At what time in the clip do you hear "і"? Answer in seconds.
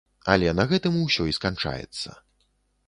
1.33-1.37